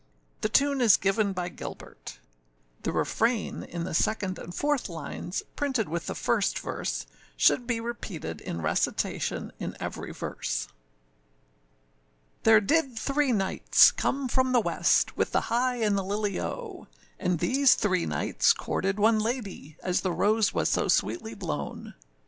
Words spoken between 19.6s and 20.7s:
As the rose was